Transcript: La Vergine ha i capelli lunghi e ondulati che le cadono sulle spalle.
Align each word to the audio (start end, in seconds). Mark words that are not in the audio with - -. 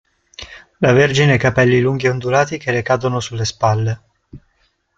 La 0.79 0.93
Vergine 0.93 1.33
ha 1.33 1.35
i 1.35 1.37
capelli 1.37 1.79
lunghi 1.79 2.07
e 2.07 2.09
ondulati 2.09 2.57
che 2.57 2.71
le 2.71 2.81
cadono 2.81 3.19
sulle 3.19 3.45
spalle. 3.45 4.03